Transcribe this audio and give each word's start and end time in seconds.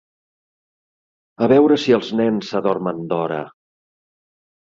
A 1.45 1.49
veure 1.51 1.77
si 1.83 1.93
els 1.97 2.09
nens 2.21 2.49
s'adormen 2.53 3.05
d'hora. 3.11 3.37